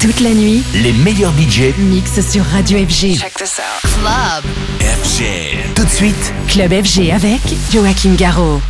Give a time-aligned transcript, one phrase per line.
[0.00, 3.18] Toute la nuit, les meilleurs budgets mixent sur Radio FG.
[3.18, 3.90] Check this out.
[4.00, 4.44] Club.
[4.80, 5.74] FG.
[5.74, 7.40] Tout de suite, Club FG avec
[7.72, 8.60] Joachim Garraud.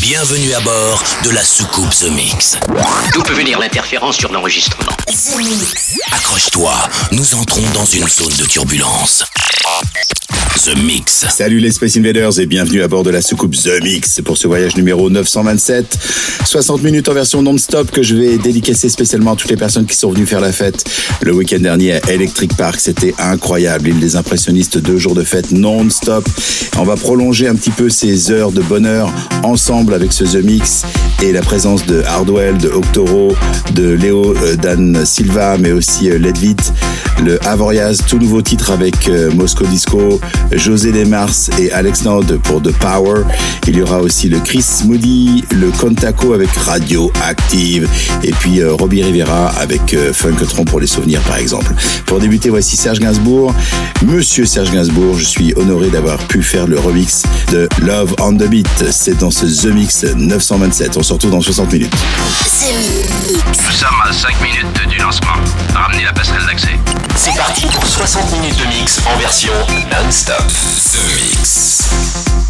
[0.00, 2.58] Bienvenue à bord de la soucoupe The Mix.
[3.14, 4.96] D'où peut venir l'interférence sur l'enregistrement
[6.10, 6.74] Accroche-toi,
[7.12, 9.24] nous entrons dans une zone de turbulence.
[10.56, 11.26] The Mix.
[11.28, 14.46] Salut les Space Invaders et bienvenue à bord de la soucoupe The Mix pour ce
[14.46, 15.98] voyage numéro 927.
[16.44, 19.96] 60 minutes en version non-stop que je vais dédicacer spécialement à toutes les personnes qui
[19.96, 20.84] sont venues faire la fête
[21.20, 22.80] le week-end dernier à Electric Park.
[22.80, 23.86] C'était incroyable.
[23.86, 26.26] L'île des impressionnistes, deux jours de fête non-stop.
[26.78, 30.84] On va prolonger un petit peu ces heures de bonheur ensemble avec ce The Mix
[31.22, 33.34] et la présence de Hardwell, de Octoro,
[33.74, 36.56] de Léo euh, Dan Silva, mais aussi euh, Ledvit,
[37.24, 40.20] le Avoriaz, tout nouveau titre avec euh, Moscow Disco,
[40.52, 43.22] José Desmars et Alex Nord pour The Power.
[43.66, 47.88] Il y aura aussi le Chris Moody, le Contaco avec Radio Active
[48.22, 51.72] et puis euh, Robbie Rivera avec euh, Funkatron pour les souvenirs par exemple.
[52.06, 53.54] Pour débuter, voici Serge Gainsbourg.
[54.06, 58.48] Monsieur Serge Gainsbourg, je suis honoré d'avoir pu faire le remix de Love on the
[58.48, 58.84] Beat.
[58.90, 60.96] C'est dans ce The Mix 927.
[60.96, 61.94] On se retrouve dans 60 minutes.
[63.64, 65.34] Nous sommes à 5 minutes du lancement.
[65.74, 66.78] Ramenez la passerelle d'accès.
[67.16, 69.52] C'est parti pour 60 minutes de mix en version
[69.90, 70.46] non-stop.
[70.92, 72.45] The Mix.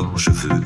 [0.00, 0.60] D'abord, je veux,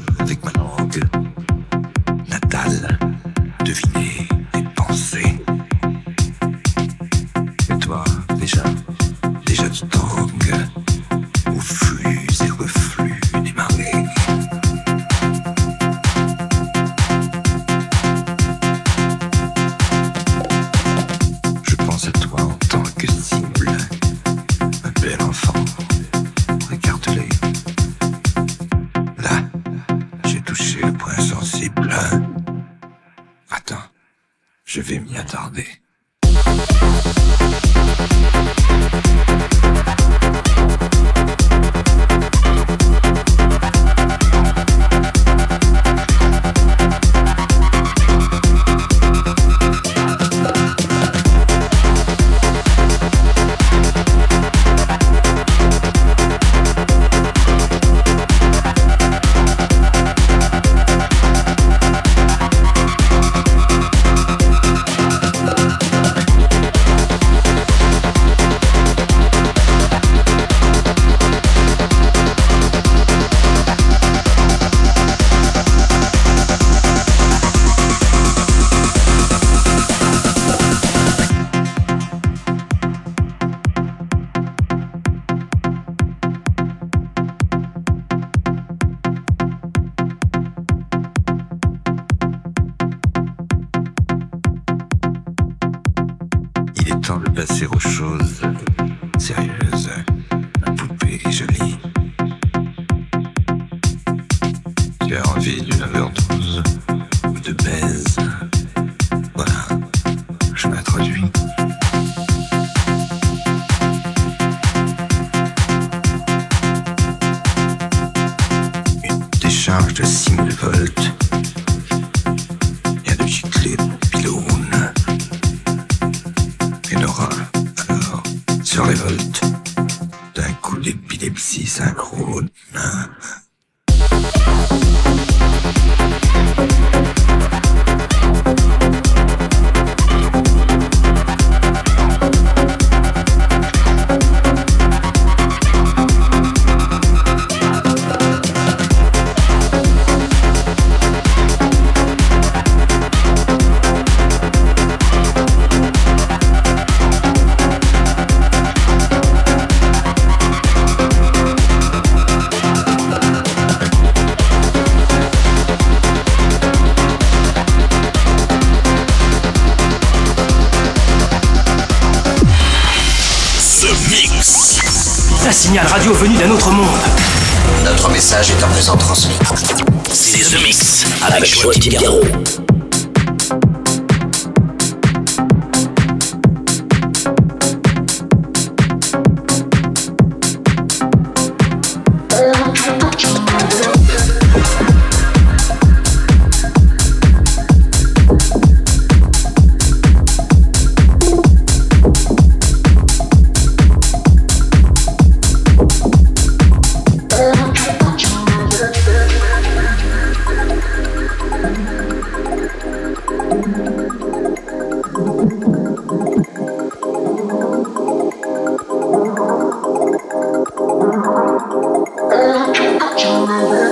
[223.24, 223.83] Future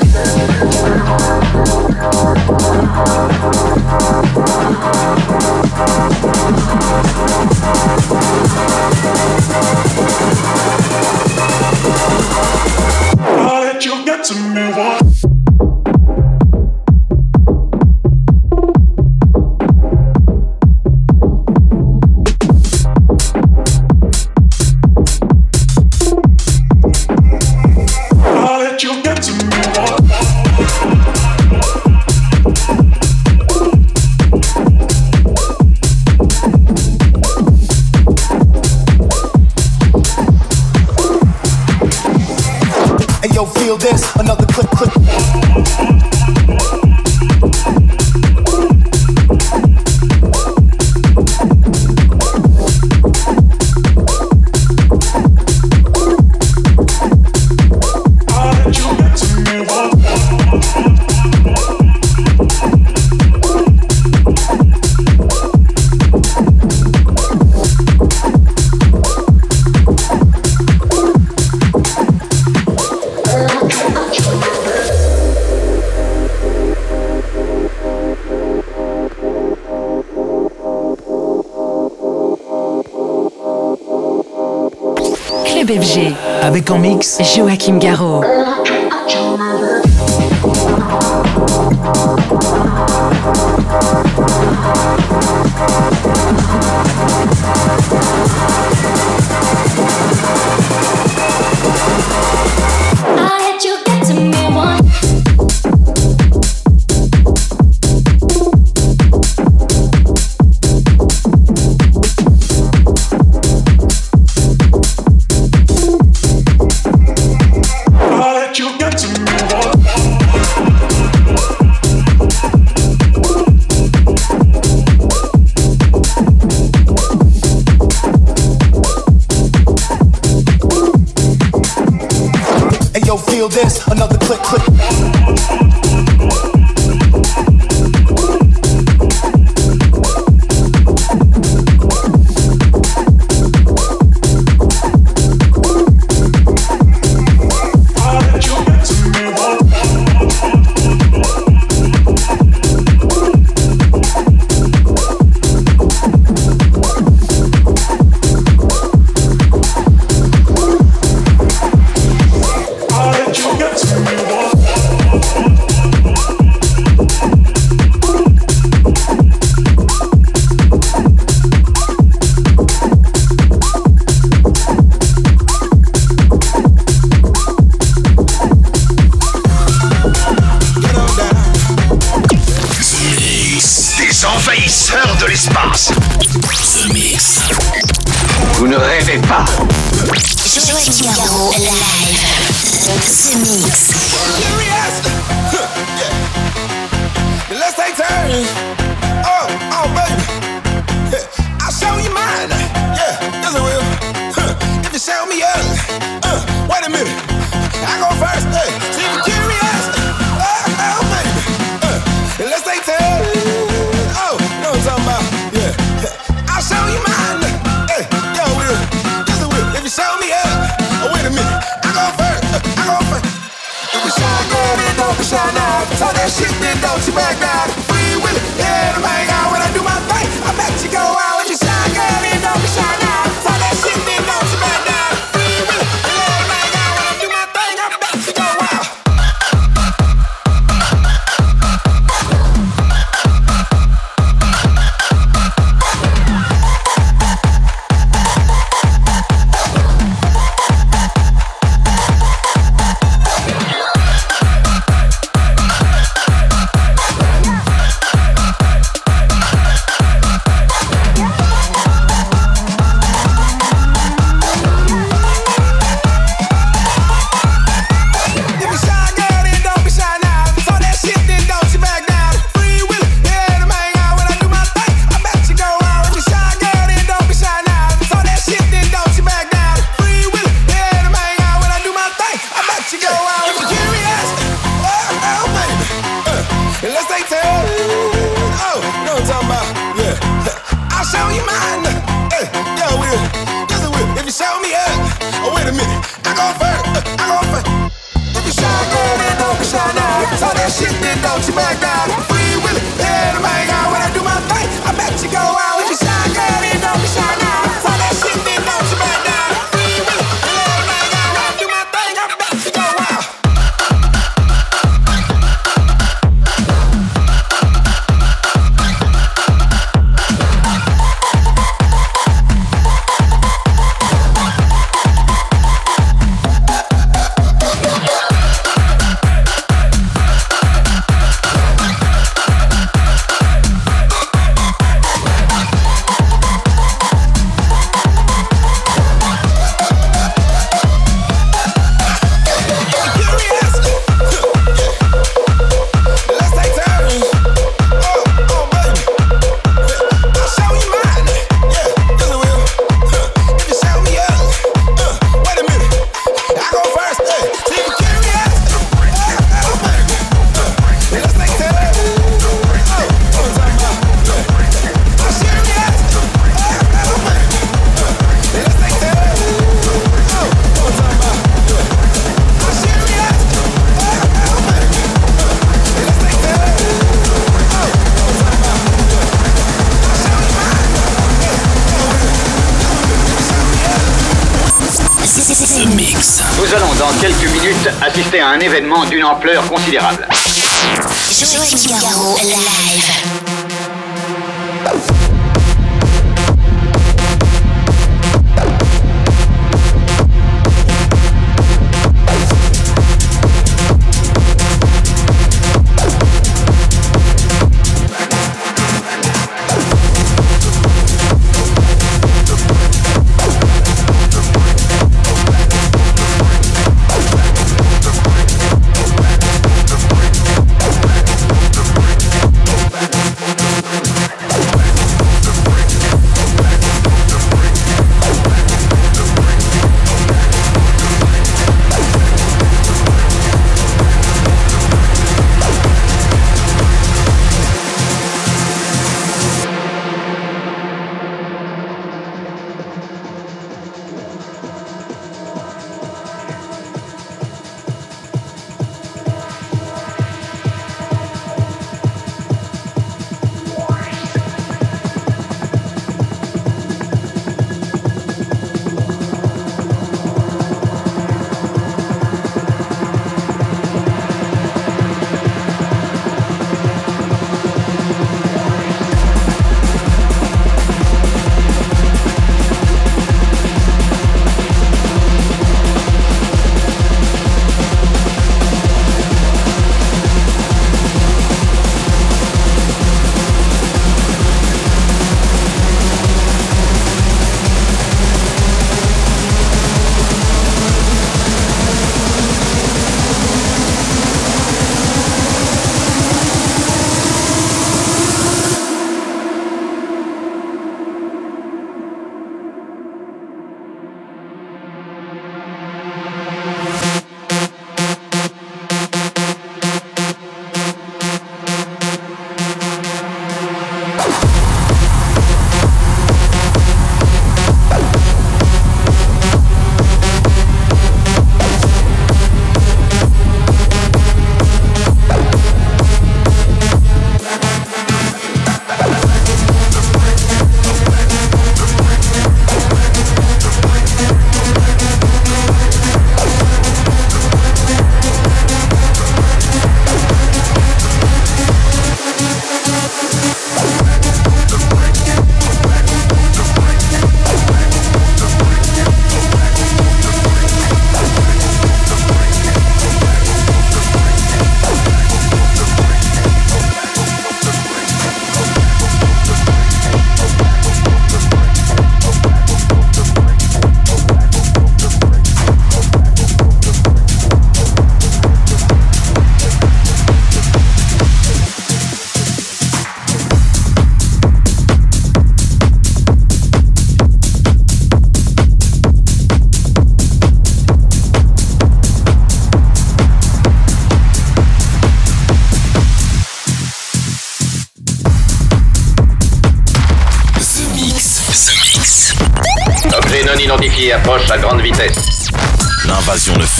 [226.12, 227.68] that shit, don't you back down.
[227.88, 230.28] Free will it, yeah, to out when I do my thing.
[230.44, 231.31] I bet you go out.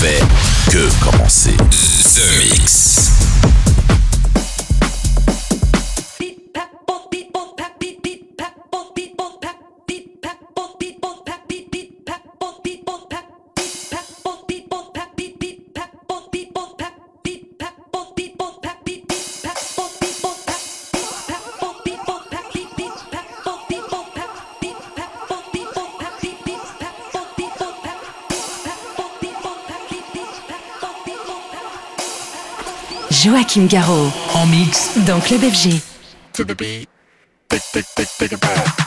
[0.03, 1.72] Que commencer.
[33.53, 34.11] Joachim Garraud.
[34.35, 35.81] En mix dans Club FG.
[36.33, 36.89] To the beat.
[37.51, 38.82] sûr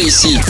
[0.00, 0.40] ici.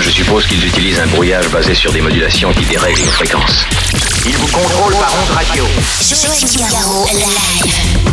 [0.00, 3.66] Je suppose qu'ils utilisent un brouillage basé sur des modulations qui dérèglent nos fréquences.
[4.24, 5.64] Ils vous contrôlent par ondes radio.
[6.00, 8.03] Joël live.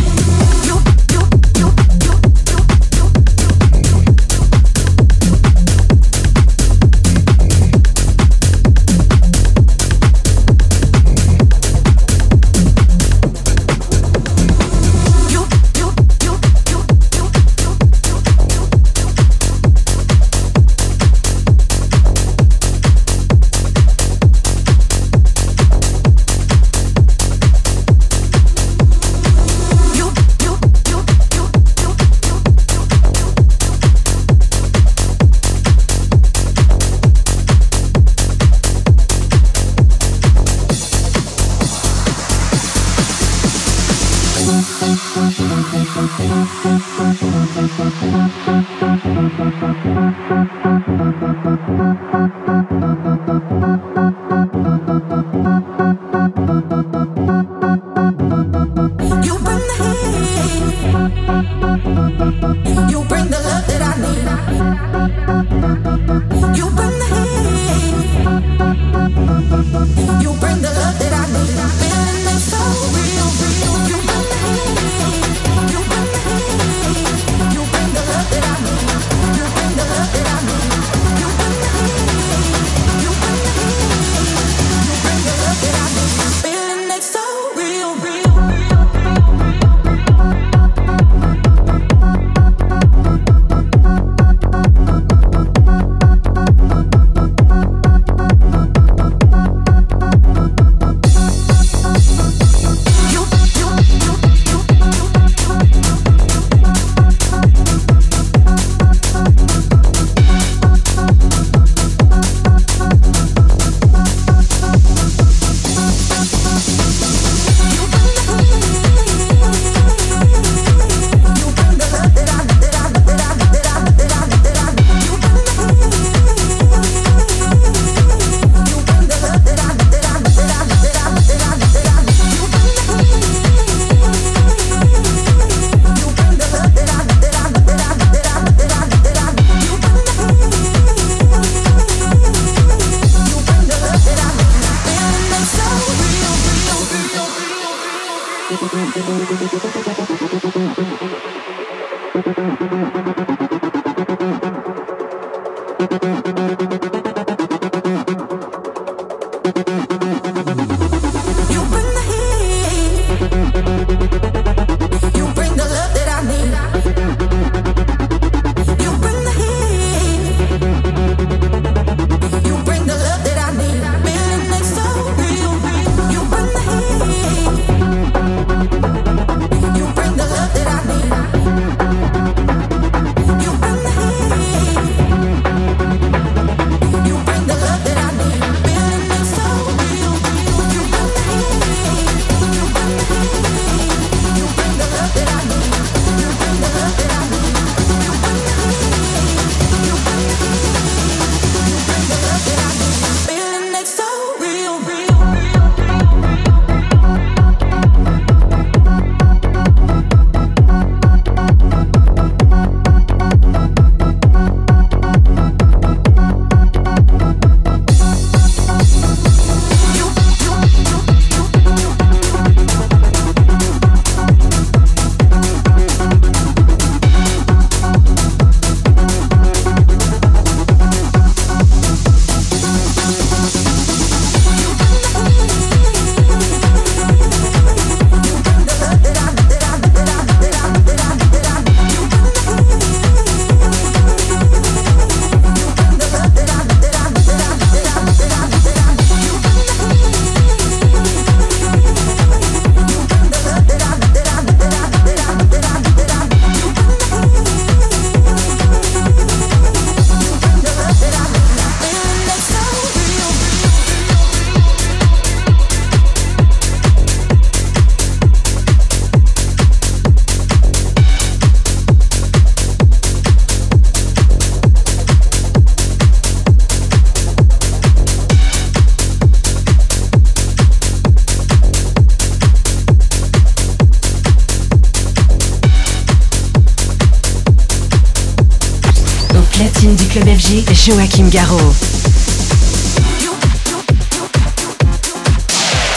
[290.84, 291.74] Joachim Garraud.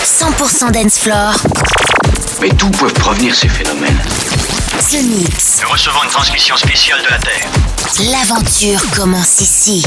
[0.03, 1.33] 100% dance floor.
[2.39, 3.97] Mais d'où peuvent provenir ces phénomènes
[4.91, 5.61] The Mix.
[5.63, 7.49] Nous recevons une transmission spéciale de la Terre.
[8.11, 9.83] L'aventure commence ici.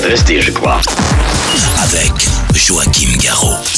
[0.00, 0.80] l'adresse des Je crois.
[1.82, 2.12] Avec
[2.54, 3.77] Joachim Garraud.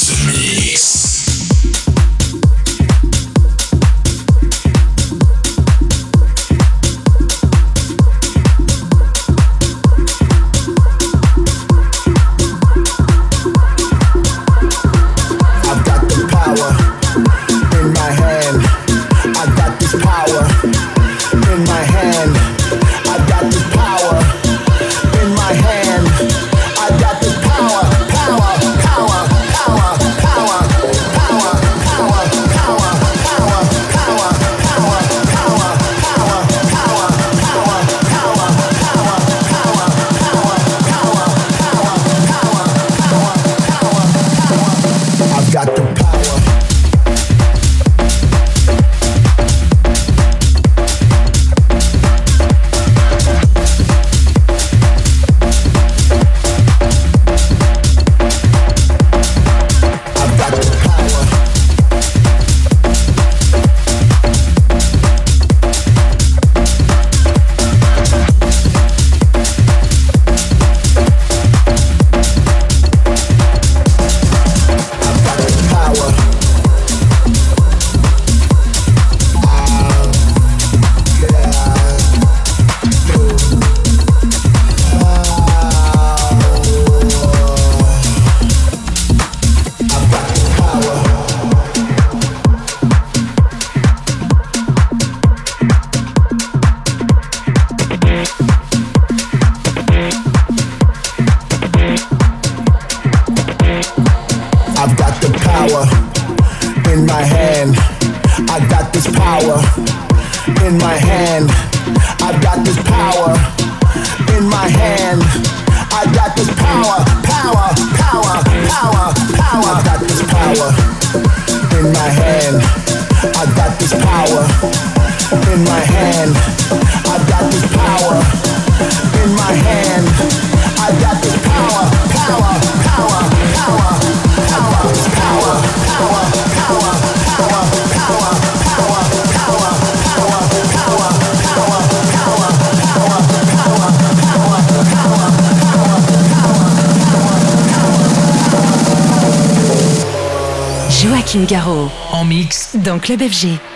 [153.17, 153.70] Club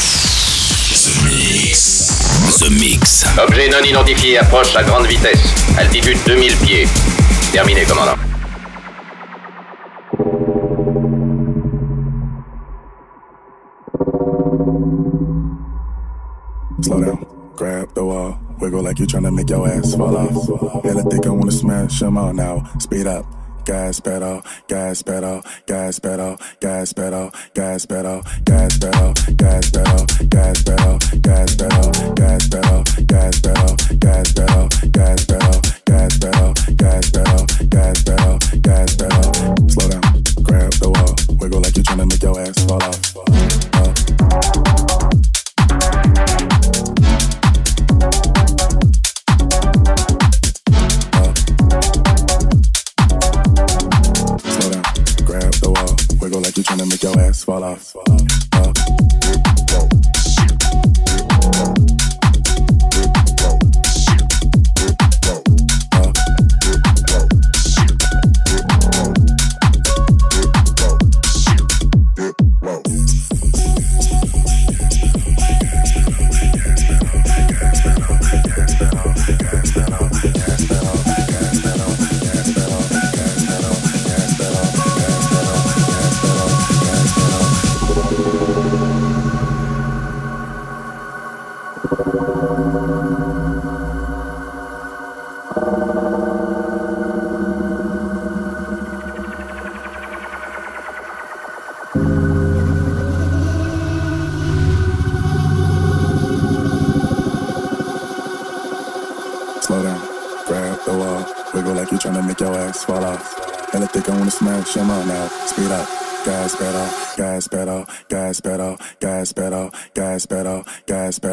[1.04, 2.58] The Mix.
[2.58, 3.24] The Mix.
[3.38, 5.40] Objet non identifié approche à grande vitesse.
[5.78, 6.88] Altitude 2000 pieds.
[7.52, 8.16] Terminé, commandant.
[16.82, 17.26] Slow down.
[17.56, 18.38] Grab the wall.
[18.60, 20.84] Wiggle like you trying to make your ass fall off.
[20.84, 22.64] And I think I wanna smash them all now.
[22.78, 23.24] Speed up.
[23.64, 24.42] Gas pedal.
[24.88, 31.55] gas pedal, gas pedal, gas pedal, gas pedal, gas pedal, gas pedal, gas pedal, gas
[31.55, 38.38] pedal, gas pedal, gas pedal, gas pedal, gas pedal, gas pedal, gas pedal, gas pedal,
[38.62, 39.68] gas pedal.
[39.68, 43.27] Slow down, grab the wall, wiggle like you're trying to make your ass fall off.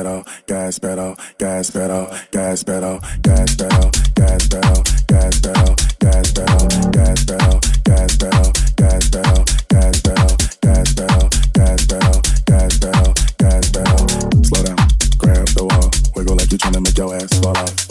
[0.06, 6.66] pedal, gas pedal, gas pedal, gas pedal, gas pedal, gas pedal, gas pedal, gas pedal,
[6.94, 13.70] gas pedal, gas pedal, gas pedal, gas pedal, gas pedal, gas pedal, gas pedal, gas
[13.72, 14.08] pedal.
[14.44, 14.78] Slow down,
[15.18, 17.86] grab the wall, wiggle like you're trying to make your ass fall off.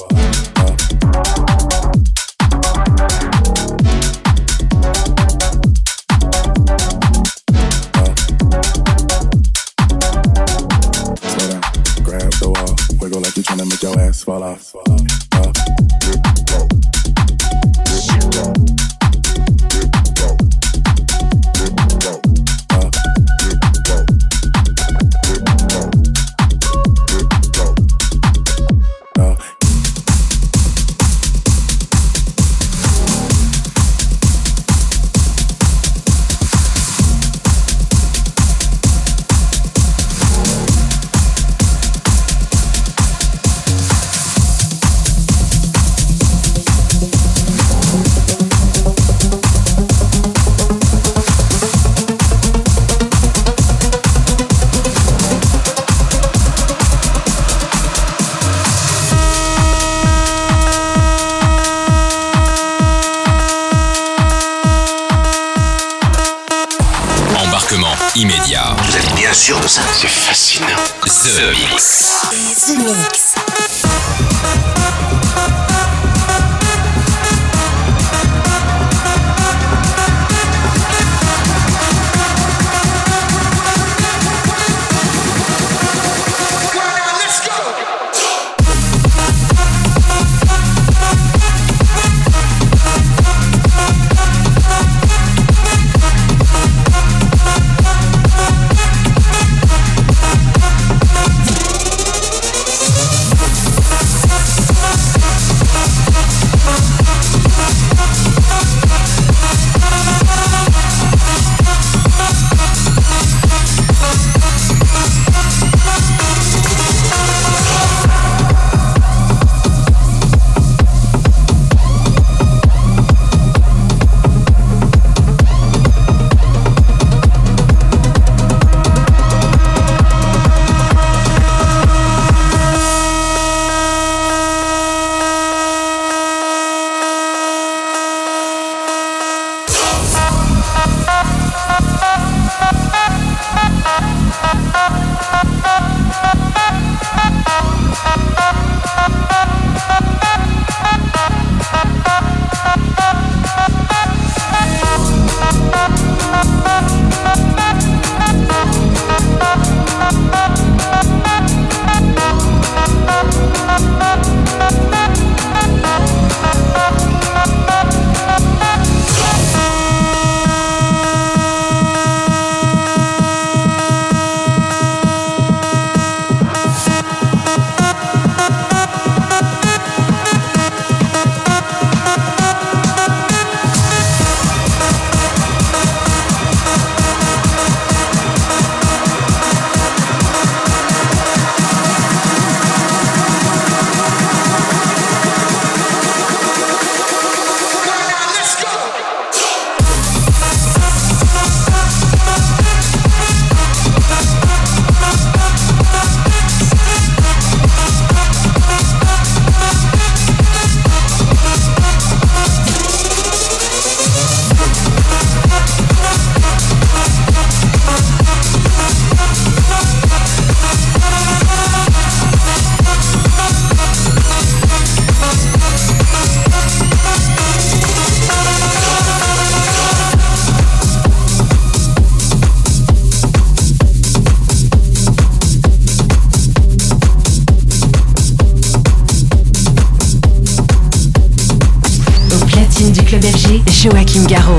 [243.84, 244.56] Joachim Garraud.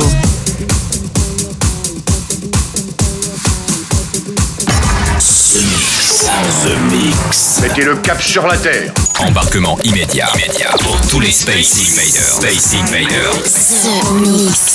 [5.49, 6.30] The Mix.
[6.61, 7.59] The Mix.
[7.59, 8.93] Mettez le cap sur la terre.
[9.17, 10.30] Embarquement immédiat.
[10.36, 12.36] Immédiat pour tous les Space Invaders.
[12.36, 13.41] Space Invaders.
[13.41, 14.74] The Mix.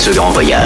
[0.00, 0.59] ce grand voyage.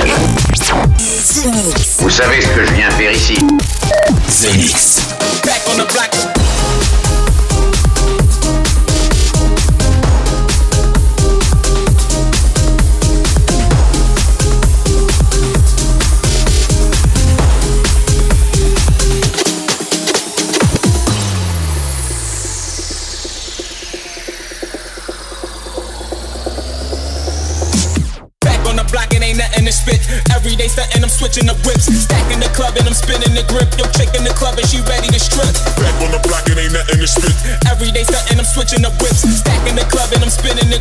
[35.35, 35.59] strength.
[35.82, 37.35] Back on the block, it ain't nothing to spit.
[37.66, 39.26] Every day stuntin', I'm switching up whips.
[39.26, 40.78] Stacking the club and I'm spinning the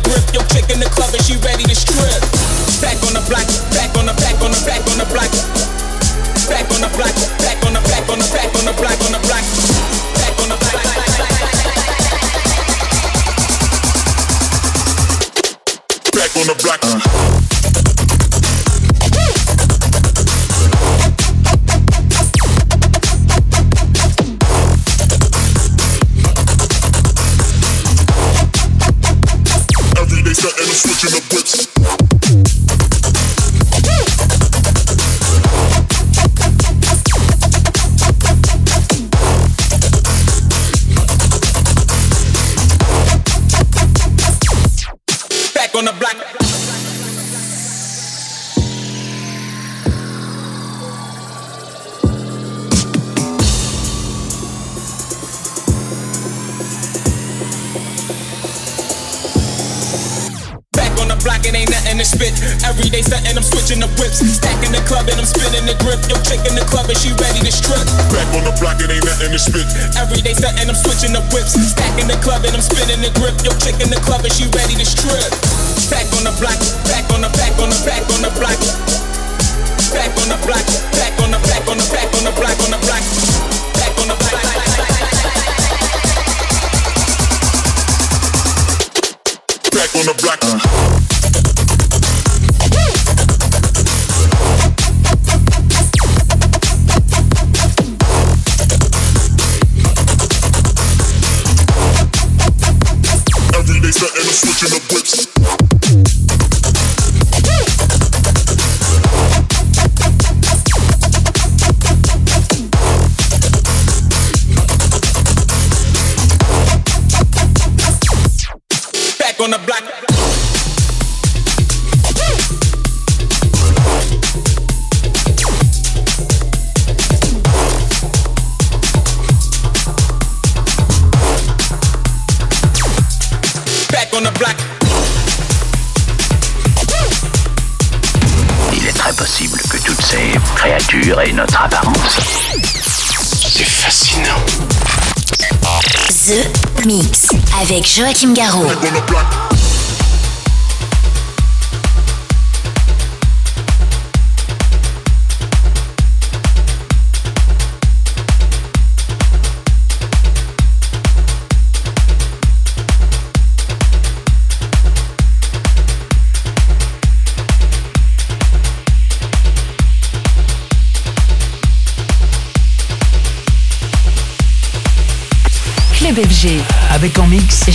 [147.74, 148.68] avec Joachim Garraud.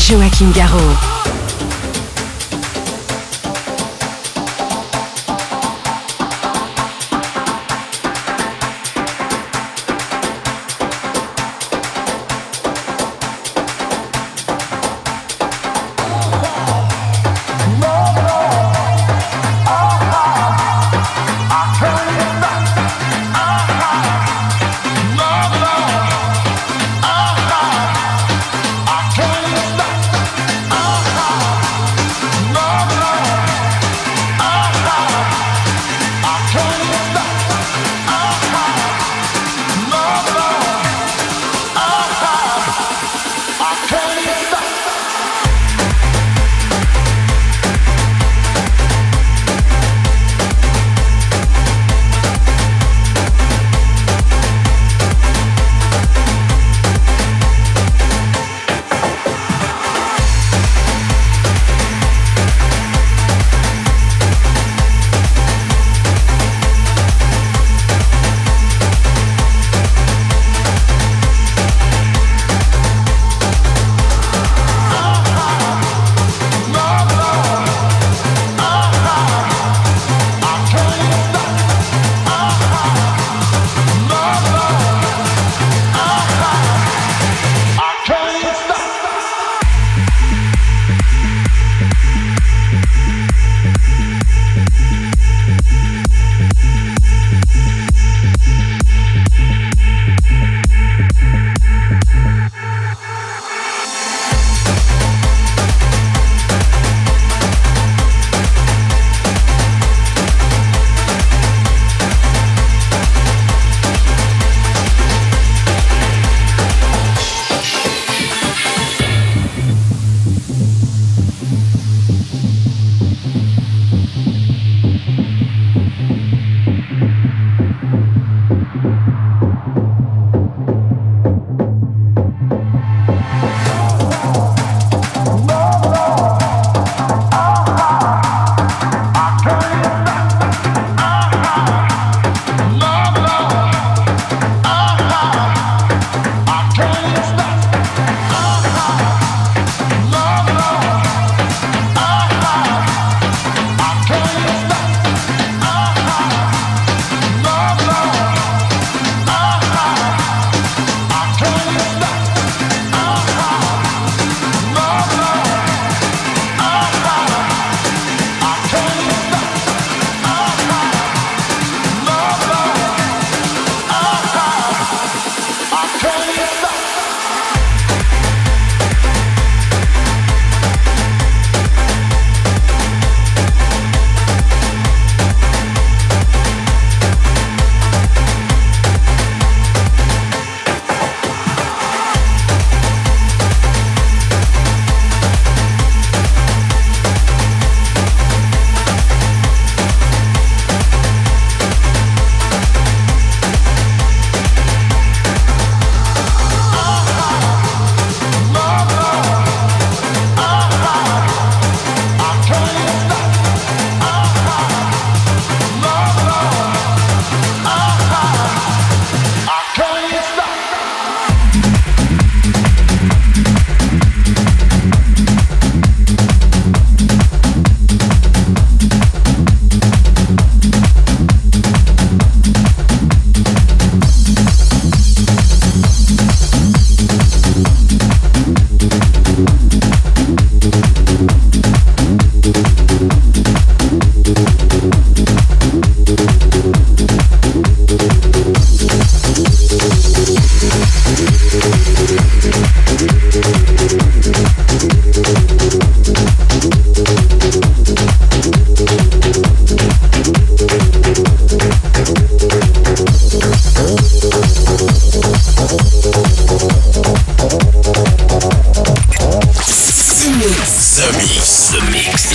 [0.10, 1.19] Joachim Garraud.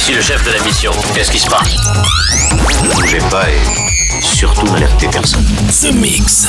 [0.04, 0.90] ici le chef de la mission.
[1.14, 1.76] Qu'est-ce qui se passe?
[2.82, 5.46] Ne bougez pas et surtout n'alertez personne.
[5.70, 6.48] The Mix.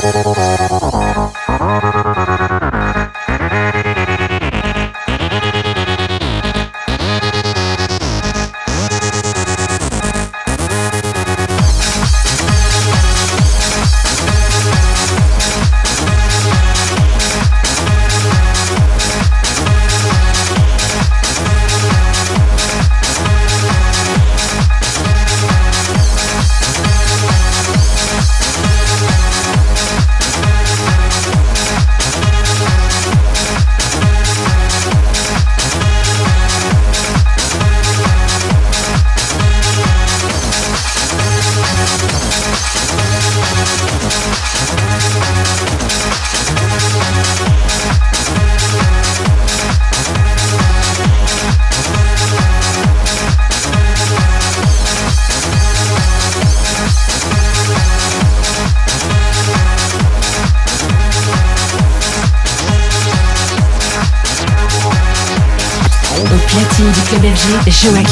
[0.00, 0.61] だだ。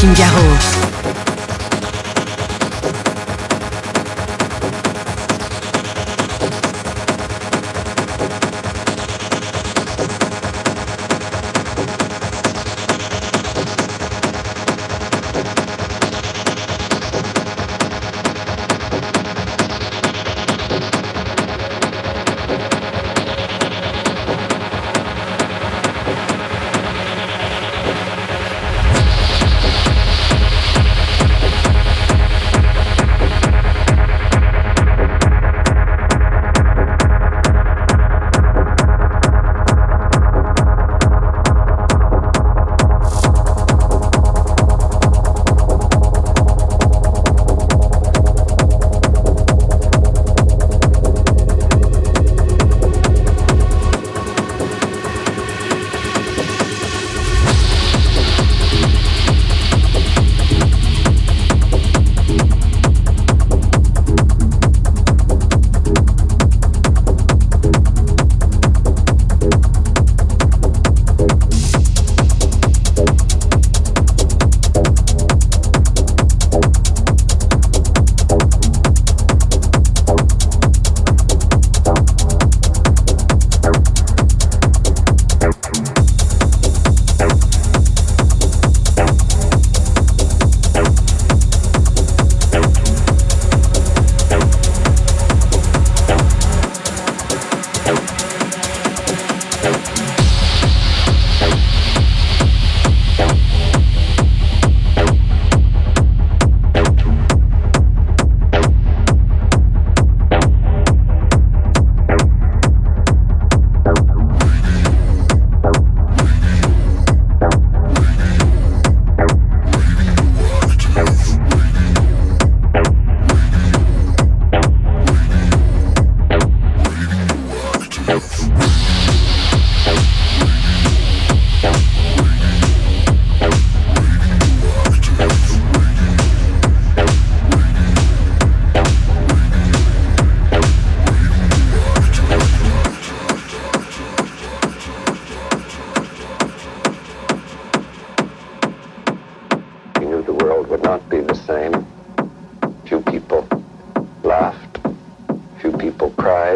[0.02, 0.49] Martine Garraud.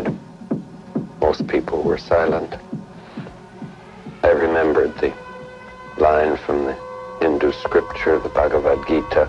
[0.01, 0.19] Cried.
[1.21, 2.55] Most people were silent.
[4.23, 5.13] I remembered the
[5.99, 6.77] line from the
[7.21, 9.29] Hindu scripture, the Bhagavad Gita.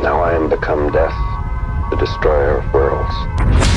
[0.00, 1.18] Now I am become death,
[1.90, 3.67] the destroyer of worlds.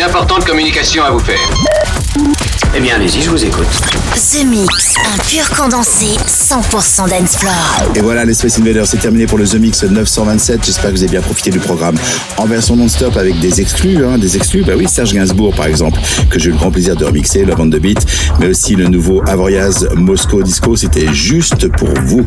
[0.00, 1.79] Une importante communication à vous faire.
[2.72, 3.66] Eh bien, allez-y, je vous écoute.
[4.14, 4.94] The Mix.
[5.04, 7.52] Un pur condensé 100% dance floor.
[7.96, 10.64] Et voilà, les Space Invaders, c'est terminé pour le The Mix 927.
[10.64, 11.96] J'espère que vous avez bien profité du programme
[12.36, 14.62] en version non-stop avec des exclus, hein, des exclus.
[14.62, 15.98] Bah oui, Serge Gainsbourg, par exemple,
[16.28, 17.98] que j'ai eu le grand plaisir de remixer, la bande de beat,
[18.38, 20.76] mais aussi le nouveau Avoriaz Moscow Disco.
[20.76, 22.24] C'était juste pour vous.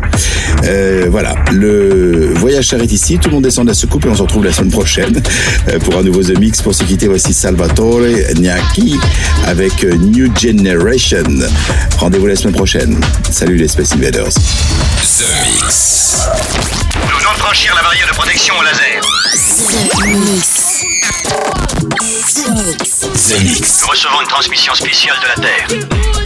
[0.66, 3.18] Euh, voilà, le voyage s'arrête ici.
[3.18, 5.22] Tout le monde descend de la soucoupe et on se retrouve la semaine prochaine
[5.70, 6.62] euh, pour un nouveau The Mix.
[6.62, 8.02] Pour se quitter, voici Salvatore
[8.36, 8.98] Gnacchi
[9.46, 11.24] avec euh, New Generation.
[11.98, 13.00] Rendez-vous la semaine prochaine.
[13.30, 14.30] Salut les Space Invaders.
[14.30, 16.28] The Mix.
[17.10, 19.02] Nous venons de franchir la barrière de protection au laser.
[19.32, 20.86] The Mix.
[22.34, 23.00] The Mix.
[23.00, 23.82] The Mix.
[23.82, 26.23] Nous recevons une transmission spéciale de la Terre.